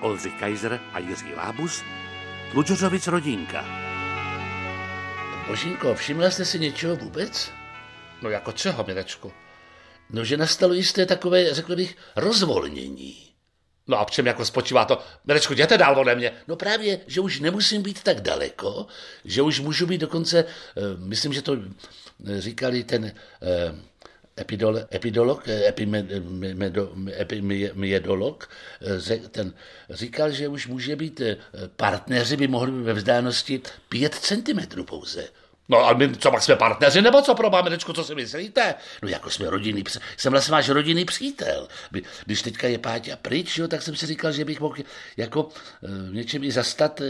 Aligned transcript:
Olzy 0.00 0.30
Kaiser 0.30 0.80
a 0.92 0.98
Jiří 0.98 1.34
Lábus, 1.34 1.82
Tlučořovic 2.52 3.06
rodinka. 3.06 3.64
Božinko, 5.48 5.94
všimla 5.94 6.30
jste 6.30 6.44
si 6.44 6.58
něčeho 6.58 6.96
vůbec? 6.96 7.50
No 8.22 8.30
jako 8.30 8.52
čeho, 8.52 8.84
Mirečku? 8.84 9.32
No, 10.10 10.24
že 10.24 10.36
nastalo 10.36 10.72
jisté 10.72 11.06
takové, 11.06 11.54
řekl 11.54 11.76
bych, 11.76 11.96
rozvolnění. 12.16 13.28
No 13.86 13.98
a 13.98 14.04
v 14.04 14.10
čem 14.10 14.26
jako 14.26 14.44
spočívá 14.44 14.84
to? 14.84 14.98
Mirečku, 15.24 15.52
jděte 15.52 15.78
dál 15.78 16.00
ode 16.00 16.14
mě. 16.14 16.32
No 16.48 16.56
právě, 16.56 17.00
že 17.06 17.20
už 17.20 17.40
nemusím 17.40 17.82
být 17.82 18.02
tak 18.02 18.20
daleko, 18.20 18.86
že 19.24 19.42
už 19.42 19.60
můžu 19.60 19.86
být 19.86 20.00
dokonce, 20.00 20.38
eh, 20.38 20.80
myslím, 20.96 21.32
že 21.32 21.42
to 21.42 21.56
eh, 21.56 22.40
říkali 22.40 22.84
ten 22.84 23.12
eh, 24.38 24.40
epidolo, 24.40 24.80
epidolog, 24.94 25.48
epimedolog, 27.20 28.50
ten 29.30 29.52
říkal, 29.90 30.30
že 30.30 30.48
už 30.48 30.66
může 30.66 30.96
být 30.96 31.20
partneři, 31.76 32.36
by 32.36 32.48
mohli 32.48 32.72
být 32.72 32.82
ve 32.82 32.92
vzdálenosti 32.92 33.60
5 33.88 34.14
cm 34.14 34.84
pouze. 34.84 35.28
No 35.68 35.88
a 35.88 35.92
my, 35.92 36.16
co 36.16 36.30
pak 36.30 36.42
jsme 36.42 36.56
partneři, 36.56 37.02
nebo 37.02 37.22
co 37.22 37.34
pro 37.34 37.50
Mirečku, 37.62 37.92
co 37.92 38.04
si 38.04 38.14
myslíte? 38.14 38.74
No 39.02 39.08
jako 39.08 39.30
jsme 39.30 39.50
rodinný, 39.50 39.84
jsem 40.16 40.32
vlastně 40.32 40.52
váš 40.52 40.68
rodinný 40.68 41.04
přítel. 41.04 41.68
Když 42.26 42.42
teďka 42.42 42.68
je 42.68 42.78
Páťa 42.78 43.16
pryč, 43.16 43.58
jo, 43.58 43.68
tak 43.68 43.82
jsem 43.82 43.96
si 43.96 44.06
říkal, 44.06 44.32
že 44.32 44.44
bych 44.44 44.60
mohl 44.60 44.74
jako 45.16 45.48
v 45.82 46.14
něčem 46.14 46.44
i 46.44 46.52
zastat. 46.52 47.00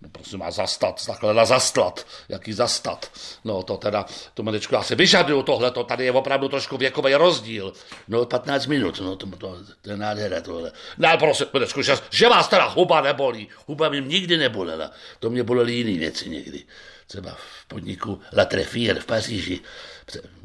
No 0.00 0.08
prosím 0.12 0.38
má 0.38 0.50
zastat, 0.50 1.06
takhle 1.06 1.34
na 1.34 1.44
zastlat, 1.44 2.06
jaký 2.28 2.52
zastat. 2.52 3.10
No 3.44 3.62
to 3.62 3.76
teda, 3.76 4.06
to 4.34 4.42
Mirečku, 4.42 4.74
já 4.74 4.82
si 4.82 4.94
vyžaduju 4.94 5.42
tohle, 5.42 5.70
to 5.70 5.84
tady 5.84 6.04
je 6.04 6.12
opravdu 6.12 6.48
trošku 6.48 6.76
věkový 6.76 7.14
rozdíl. 7.14 7.72
No 8.08 8.26
15 8.26 8.66
minut, 8.66 9.00
no 9.00 9.16
to, 9.16 9.26
to, 9.26 9.58
to 9.82 9.90
je 9.90 9.96
nádhera 9.96 10.40
tohle. 10.40 10.72
Ne, 10.98 11.16
prosím, 11.18 11.46
Mirečku, 11.52 11.82
že, 11.82 11.96
že 12.10 12.28
vás 12.28 12.48
teda 12.48 12.64
huba 12.64 13.00
nebolí. 13.00 13.48
Huba 13.66 13.88
mi 13.88 14.00
nikdy 14.00 14.36
nebolela, 14.36 14.90
to 15.20 15.30
mě 15.30 15.42
bolely 15.42 15.72
jiné 15.72 15.98
věci 15.98 16.28
někdy 16.28 16.64
třeba 17.06 17.30
v 17.30 17.66
podniku 17.68 17.95
La 18.36 18.44
Treffier 18.44 19.00
v 19.00 19.06
Paříži, 19.06 19.60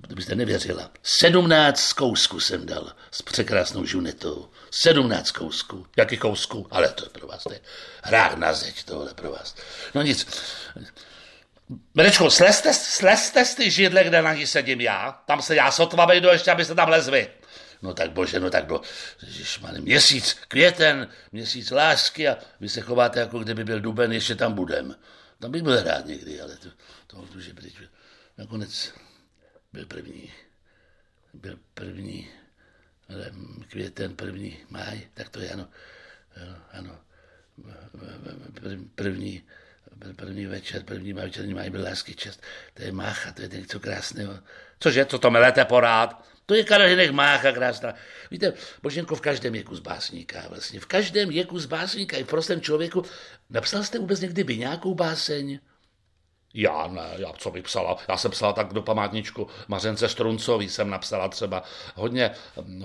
to 0.08 0.16
byste 0.16 0.36
nevěřila, 0.36 0.92
17 1.04 1.94
kousků 1.94 2.40
jsem 2.40 2.66
dal 2.66 2.92
s 3.12 3.22
překrásnou 3.22 3.86
žunetou. 3.86 4.50
17 4.72 5.32
kousků. 5.32 5.86
Jaký 5.98 6.18
kousků? 6.18 6.68
Ale 6.72 6.90
to 6.90 7.06
je 7.06 7.10
pro 7.10 7.28
vás, 7.28 7.44
to 7.44 7.54
je 7.54 7.60
hrách 8.04 8.36
na 8.36 8.54
zeď, 8.54 8.84
tohle 8.84 9.14
pro 9.14 9.32
vás. 9.32 9.56
No 9.96 10.02
nic. 10.02 10.28
Mirečko, 11.94 12.32
slezte, 12.32 12.74
slezte 12.74 13.46
z 13.46 13.56
ty 13.56 13.72
židle, 13.72 14.04
kde 14.04 14.22
na 14.22 14.34
ní 14.34 14.48
sedím 14.48 14.82
já. 14.82 15.22
Tam 15.26 15.42
se 15.42 15.56
já 15.56 15.72
sotva 15.72 16.06
vejdu, 16.06 16.30
ještě 16.30 16.52
abyste 16.52 16.76
tam 16.76 16.90
lezli. 16.90 17.28
No 17.82 17.94
tak 17.94 18.12
bože, 18.12 18.40
no 18.40 18.50
tak 18.50 18.66
do 18.66 18.82
ježišmane, 19.24 19.80
měsíc 19.80 20.38
květen, 20.48 21.08
měsíc 21.32 21.72
lásky 21.72 22.28
a 22.28 22.38
vy 22.60 22.70
se 22.70 22.82
chováte, 22.82 23.20
jako 23.20 23.40
kdyby 23.40 23.64
byl 23.64 23.80
duben, 23.80 24.12
ještě 24.12 24.36
tam 24.36 24.54
budem. 24.54 24.96
Tam 25.42 25.52
bych 25.52 25.64
byl 25.64 25.84
rád 25.84 26.06
někdy, 26.06 26.42
ale 26.42 26.58
to, 26.58 26.70
to 27.08 27.18
už 27.18 27.46
je 27.46 27.54
pryč. 27.54 27.74
Nakonec 28.38 28.94
byl 29.74 29.86
první, 29.86 30.32
byl 31.34 31.60
první 31.74 32.30
květen, 33.70 34.16
první 34.16 34.58
máj, 34.70 35.10
tak 35.14 35.30
to 35.30 35.40
je 35.40 35.52
ano, 35.52 35.68
ano, 36.72 37.00
první, 38.96 39.44
první 40.16 40.46
večer, 40.46 40.84
první 40.84 41.14
večerní 41.14 41.54
máj 41.54 41.70
byl 41.70 41.84
lásky 41.84 42.16
čest. 42.16 42.42
To 42.74 42.84
je 42.84 42.92
mácha, 42.92 43.32
to 43.32 43.42
je 43.42 43.48
něco 43.48 43.80
krásného. 43.80 44.40
Cože, 44.80 45.06
co 45.06 45.20
to 45.20 45.32
melete 45.32 45.66
porád? 45.66 46.26
To 46.52 46.56
je 46.56 46.64
Karolinek 46.64 47.12
Mácha 47.12 47.52
krásná. 47.52 47.94
Víte, 48.32 48.54
Boženko, 48.84 49.16
v 49.16 49.22
každém 49.22 49.56
je 49.56 49.64
kus 49.64 49.80
básníka. 49.80 50.44
Vlastně 50.50 50.80
v 50.80 50.86
každém 50.86 51.32
je 51.32 51.46
kus 51.46 51.66
básníka. 51.66 52.18
I 52.18 52.24
v 52.24 52.28
prostém 52.28 52.62
člověku. 52.62 53.04
Napsal 53.50 53.84
jste 53.84 54.00
vůbec 54.00 54.20
někdy 54.20 54.44
vy 54.44 54.58
nějakou 54.58 54.96
báseň? 54.96 55.60
Já 56.54 56.88
ne, 56.88 57.10
já 57.18 57.34
co 57.34 57.52
bych 57.52 57.64
psala? 57.64 57.98
Já 58.10 58.18
jsem 58.18 58.32
psala 58.32 58.54
tak 58.54 58.74
do 58.74 58.82
památničku 58.82 59.48
Mařence 59.68 60.10
Štruncovi 60.10 60.70
jsem 60.70 60.90
napsala 60.90 61.28
třeba 61.28 61.64
hodně, 61.96 62.32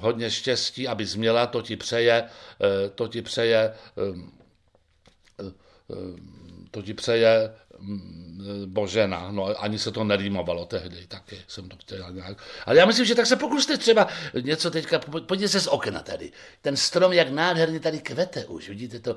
hodně 0.00 0.30
štěstí, 0.30 0.88
aby 0.88 1.06
změla, 1.06 1.46
to 1.46 1.62
ti 1.62 1.76
přeje, 1.76 2.24
eh, 2.24 2.88
to 2.88 3.08
ti 3.08 3.22
přeje, 3.22 3.58
eh, 3.58 4.22
eh, 5.40 5.52
to 6.76 6.82
ti 6.82 6.94
přeje 6.94 7.50
Mm, 7.78 8.64
Božena, 8.66 9.30
no 9.30 9.62
ani 9.62 9.78
se 9.78 9.92
to 9.92 10.04
nerýmovalo 10.04 10.66
tehdy, 10.66 11.06
taky 11.06 11.44
jsem 11.48 11.68
to 11.68 11.76
chtěl 11.76 12.12
nějak. 12.12 12.38
Ale 12.66 12.76
já 12.76 12.86
myslím, 12.86 13.06
že 13.06 13.14
tak 13.14 13.26
se 13.26 13.36
pokuste 13.36 13.76
třeba 13.76 14.08
něco 14.40 14.70
teďka, 14.70 14.98
pojďte 14.98 15.48
se 15.48 15.60
z 15.60 15.66
okna 15.66 16.02
tady. 16.02 16.32
Ten 16.60 16.76
strom, 16.76 17.12
jak 17.12 17.28
nádherně 17.28 17.80
tady 17.80 17.98
kvete 18.00 18.44
už, 18.44 18.68
vidíte 18.68 19.00
to. 19.00 19.16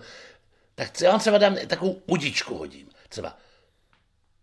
Tak 0.76 1.02
já 1.02 1.12
vám 1.12 1.20
třeba 1.20 1.38
dám 1.38 1.58
takovou 1.68 2.02
udičku 2.06 2.58
hodím. 2.58 2.90
Třeba 3.10 3.38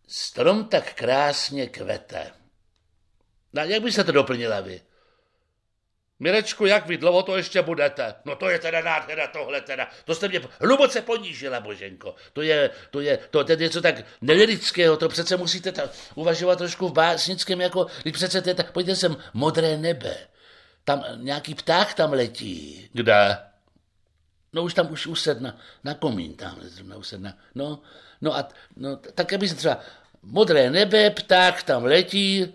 strom 0.08 0.64
tak 0.64 0.94
krásně 0.94 1.66
kvete. 1.66 2.30
No, 3.52 3.62
jak 3.62 3.82
by 3.82 3.92
se 3.92 4.04
to 4.04 4.12
doplnila 4.12 4.60
vy? 4.60 4.80
Mirečku, 6.18 6.66
jak 6.66 6.86
vy 6.86 6.96
dlouho 6.96 7.22
to 7.22 7.36
ještě 7.36 7.62
budete? 7.62 8.14
No 8.24 8.36
to 8.36 8.50
je 8.50 8.58
teda 8.58 8.80
nádhera 8.80 9.26
tohle 9.26 9.60
teda. 9.60 9.88
To 10.04 10.14
jste 10.14 10.28
mě 10.28 10.40
hluboce 10.60 11.02
ponížila, 11.02 11.60
Boženko. 11.60 12.14
To 12.32 12.42
je, 12.42 12.70
to 12.90 13.00
je, 13.00 13.18
to 13.30 13.44
je 13.48 13.56
něco 13.56 13.82
tak 13.82 13.94
nelirického, 14.20 14.96
to 14.96 15.08
přece 15.08 15.36
musíte 15.36 15.72
ta, 15.72 15.82
uvažovat 16.14 16.58
trošku 16.58 16.88
v 16.88 16.92
básnickém, 16.92 17.60
jako, 17.60 17.86
když 18.02 18.14
přece 18.14 18.42
to 18.42 18.48
je 18.48 18.54
tak, 18.54 18.72
pojďte 18.72 18.96
sem, 18.96 19.16
modré 19.34 19.76
nebe. 19.76 20.16
Tam 20.84 21.04
nějaký 21.16 21.54
pták 21.54 21.94
tam 21.94 22.12
letí. 22.12 22.88
Kde? 22.92 23.38
No 24.52 24.62
už 24.62 24.74
tam 24.74 24.92
už 24.92 25.06
used 25.06 25.40
na, 25.84 25.94
komín, 25.94 26.36
tam 26.36 26.58
zrovna 26.60 26.96
used 26.96 27.20
na, 27.20 27.38
no, 27.54 27.82
no 28.20 28.36
a, 28.36 28.48
no, 28.76 28.96
tak 28.96 29.32
aby 29.32 29.48
se 29.48 29.54
třeba 29.54 29.80
modré 30.22 30.70
nebe, 30.70 31.10
pták 31.10 31.62
tam 31.62 31.84
letí, 31.84 32.54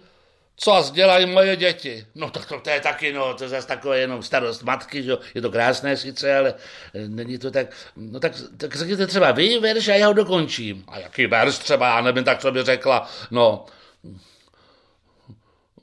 co 0.56 0.90
dělají 0.94 1.26
moje 1.26 1.56
děti? 1.56 2.06
No 2.16 2.30
tak 2.30 2.46
to, 2.46 2.60
to 2.60 2.70
je 2.70 2.82
taky, 2.82 3.14
no, 3.14 3.34
to 3.34 3.44
je 3.44 3.50
zase 3.50 3.68
takové 3.68 4.00
jenom 4.00 4.24
starost 4.24 4.64
matky, 4.64 5.04
že 5.04 5.18
je 5.36 5.42
to 5.42 5.52
krásné 5.52 5.98
sice, 5.98 6.38
ale 6.38 6.54
eh, 6.94 7.08
není 7.08 7.38
to 7.38 7.52
tak, 7.52 7.68
no 7.96 8.20
tak, 8.20 8.32
tak 8.58 8.76
řekněte 8.76 9.08
třeba 9.08 9.32
vy 9.32 9.60
verš 9.60 9.88
a 9.88 9.96
já 9.96 10.08
ho 10.08 10.14
dokončím. 10.14 10.84
A 10.88 11.00
jaký 11.00 11.28
verš 11.28 11.58
třeba, 11.58 11.88
já 11.88 12.02
nevím, 12.02 12.24
tak 12.24 12.40
co 12.40 12.52
by 12.52 12.64
řekla, 12.64 13.10
no, 13.32 13.66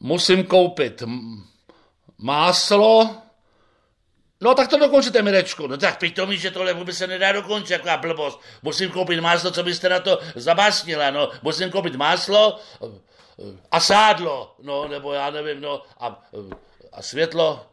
musím 0.00 0.44
koupit 0.44 1.02
máslo, 2.18 3.22
No 4.40 4.54
tak 4.54 4.68
to 4.68 4.78
dokončíte, 4.78 5.22
Mirečku. 5.22 5.66
No 5.66 5.76
tak 5.76 5.98
mi, 6.26 6.38
že 6.38 6.50
tohle 6.50 6.72
vůbec 6.72 6.96
se 6.96 7.06
nedá 7.06 7.32
dokončit, 7.32 7.70
jaká 7.70 7.96
blbost. 7.96 8.40
Musím 8.62 8.90
koupit 8.90 9.20
máslo, 9.20 9.50
co 9.50 9.62
byste 9.62 9.88
na 9.88 10.00
to 10.00 10.18
zabásnila, 10.34 11.10
no. 11.10 11.30
Musím 11.42 11.70
koupit 11.70 11.96
máslo, 11.96 12.60
a 13.70 13.80
sádlo, 13.80 14.54
no, 14.62 14.88
nebo 14.88 15.12
já 15.12 15.30
nevím, 15.30 15.60
no, 15.60 15.82
a, 16.00 16.28
a 16.92 17.02
světlo, 17.02 17.66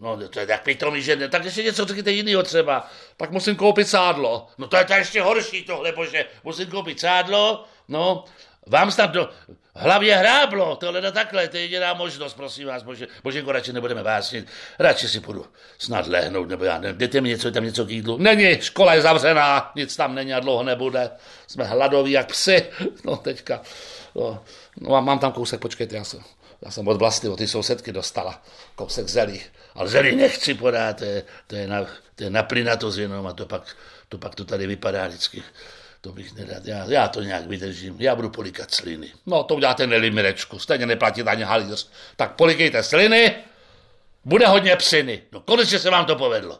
no, 0.00 0.28
to 0.28 0.40
je 0.40 0.46
tak 0.46 0.62
pitomý, 0.62 1.02
že 1.02 1.16
ne, 1.16 1.28
tak 1.28 1.44
ještě 1.44 1.62
něco 1.62 1.84
řekněte 1.84 2.10
jiného 2.10 2.42
třeba, 2.42 2.90
tak 3.16 3.30
musím 3.30 3.56
koupit 3.56 3.88
sádlo. 3.88 4.46
No 4.58 4.68
to 4.68 4.76
je 4.76 4.84
to 4.84 4.92
ještě 4.92 5.22
horší 5.22 5.64
tohle, 5.64 5.92
bože, 5.92 6.24
musím 6.44 6.70
koupit 6.70 7.00
sádlo, 7.00 7.64
no, 7.88 8.24
vám 8.70 8.90
snad 8.90 9.10
do 9.10 9.28
hlavě 9.74 10.16
hráblo, 10.16 10.76
tohle 10.76 11.12
takhle, 11.12 11.48
to 11.48 11.56
je 11.56 11.62
jediná 11.62 11.94
možnost, 11.94 12.34
prosím 12.34 12.66
vás, 12.68 12.82
bože, 12.82 13.06
boženko, 13.22 13.52
radši 13.52 13.72
nebudeme 13.72 14.02
vásnit, 14.02 14.46
radši 14.78 15.08
si 15.08 15.20
půjdu 15.20 15.46
snad 15.78 16.06
lehnout, 16.06 16.48
nebo 16.48 16.64
já 16.64 16.78
nevím, 16.78 16.98
dejte 16.98 17.20
mi 17.20 17.28
něco, 17.28 17.48
je 17.48 17.52
tam 17.52 17.64
něco 17.64 17.84
k 17.84 17.90
jídlu. 17.90 18.18
Není, 18.18 18.60
škola 18.60 18.94
je 18.94 19.02
zavřená, 19.02 19.72
nic 19.76 19.96
tam 19.96 20.14
není 20.14 20.34
a 20.34 20.40
dlouho 20.40 20.62
nebude, 20.62 21.10
jsme 21.46 21.64
hladoví 21.64 22.10
jak 22.12 22.26
psy, 22.26 22.66
no 23.04 23.16
teďka, 23.16 23.62
no, 24.14 24.44
no 24.80 24.94
a 24.94 25.00
mám 25.00 25.18
tam 25.18 25.32
kousek, 25.32 25.60
počkejte, 25.60 25.96
já 25.96 26.04
jsem, 26.04 26.20
já 26.62 26.70
jsem 26.70 26.88
od 26.88 26.96
vlasti, 26.96 27.28
od 27.28 27.36
ty 27.36 27.48
sousedky 27.48 27.92
dostala 27.92 28.42
kousek 28.74 29.08
zelí, 29.08 29.40
ale 29.74 29.88
zelí 29.88 30.16
nechci 30.16 30.54
podat, 30.54 30.96
to 30.96 31.04
je, 31.04 31.24
to 31.46 31.56
je, 31.56 31.66
na, 31.66 31.86
to 32.14 32.24
je 32.24 32.30
na 32.30 32.42
plynatost 32.42 32.98
jenom 32.98 33.26
a 33.26 33.32
to 33.32 33.46
pak, 33.46 33.76
to 34.08 34.18
pak 34.18 34.34
to 34.34 34.44
tady 34.44 34.66
vypadá 34.66 35.06
vždycky 35.06 35.42
to 36.00 36.12
bych 36.12 36.34
nedal. 36.34 36.60
Já, 36.64 36.84
já 36.88 37.08
to 37.08 37.22
nějak 37.22 37.46
vydržím. 37.46 37.96
Já 37.98 38.14
budu 38.14 38.30
polikat 38.30 38.74
sliny. 38.74 39.08
No, 39.26 39.44
to 39.44 39.54
uděláte 39.54 39.86
nelimirečku. 39.86 40.58
Stejně 40.58 40.86
neplatit 40.86 41.28
ani 41.28 41.42
halíř. 41.42 41.90
Tak 42.16 42.34
polikejte 42.34 42.82
sliny, 42.82 43.34
bude 44.24 44.46
hodně 44.46 44.76
psiny. 44.76 45.22
No 45.32 45.40
konečně 45.40 45.78
se 45.78 45.90
vám 45.90 46.04
to 46.04 46.16
povedlo. 46.16 46.58